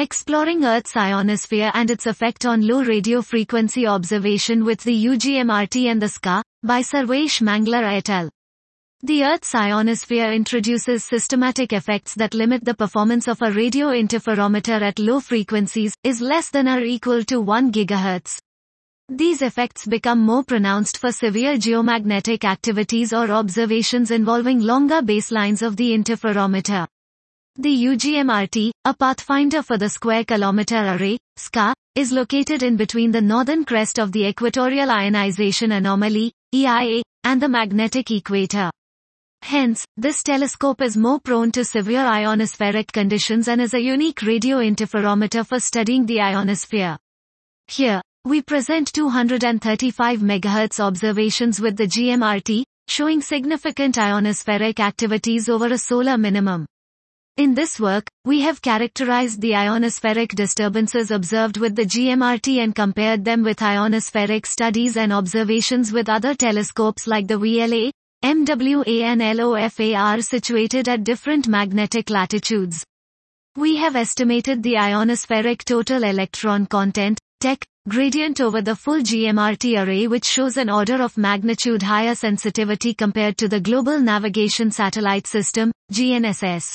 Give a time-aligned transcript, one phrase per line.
[0.00, 6.00] Exploring Earth's ionosphere and its effect on low radio frequency observation with the UGMRT and
[6.00, 8.30] the SKA, by Sarvesh Mangla et al.
[9.02, 15.00] The Earth's ionosphere introduces systematic effects that limit the performance of a radio interferometer at
[15.00, 18.38] low frequencies, is less than or equal to 1 GHz.
[19.08, 25.76] These effects become more pronounced for severe geomagnetic activities or observations involving longer baselines of
[25.76, 26.86] the interferometer.
[27.60, 33.20] The UGMRT, a pathfinder for the Square Kilometre Array, SKA, is located in between the
[33.20, 38.70] northern crest of the equatorial ionization anomaly, EIA, and the magnetic equator.
[39.42, 44.58] Hence, this telescope is more prone to severe ionospheric conditions and is a unique radio
[44.58, 46.96] interferometer for studying the ionosphere.
[47.66, 55.78] Here, we present 235 MHz observations with the GMRT, showing significant ionospheric activities over a
[55.78, 56.66] solar minimum.
[57.38, 63.24] In this work, we have characterized the ionospheric disturbances observed with the GMRT and compared
[63.24, 67.92] them with ionospheric studies and observations with other telescopes like the VLA,
[68.24, 72.84] MWA and LOFAR situated at different magnetic latitudes.
[73.54, 80.08] We have estimated the ionospheric total electron content, TEC, gradient over the full GMRT array
[80.08, 85.70] which shows an order of magnitude higher sensitivity compared to the Global Navigation Satellite System,
[85.92, 86.74] GNSS.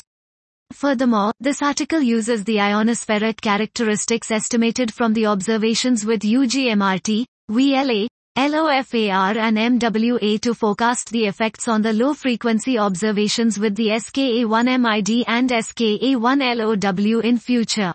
[0.74, 9.38] Furthermore, this article uses the ionospheric characteristics estimated from the observations with UGMRT, VLA, LOFAR
[9.38, 17.24] and MWA to forecast the effects on the low-frequency observations with the SKA-1MID and SKA-1LOW
[17.24, 17.94] in future.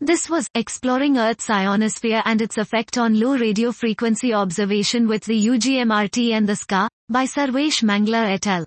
[0.00, 5.46] This was Exploring Earth's Ionosphere and its Effect on Low Radio Frequency Observation with the
[5.46, 8.66] UGMRT and the SKA, by Sarvesh Mangla et al.